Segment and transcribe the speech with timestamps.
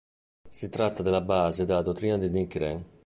[0.49, 2.83] Si tratta della base della dottrina di Nichiren.